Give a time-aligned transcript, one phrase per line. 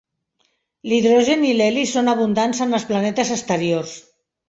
[0.91, 3.99] L'hidrogen i l'heli són abundants en els planetes exteriors.